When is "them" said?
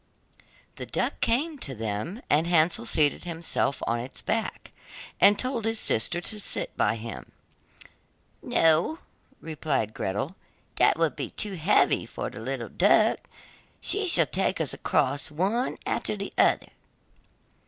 1.75-2.23